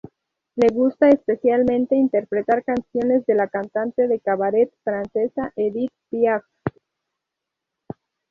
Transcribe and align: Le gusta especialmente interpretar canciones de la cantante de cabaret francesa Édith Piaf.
Le 0.55 0.67
gusta 0.71 1.09
especialmente 1.09 1.93
interpretar 1.95 2.63
canciones 2.63 3.23
de 3.27 3.35
la 3.35 3.47
cantante 3.47 4.07
de 4.07 4.19
cabaret 4.19 4.73
francesa 4.83 5.53
Édith 5.55 5.93
Piaf. 6.09 6.43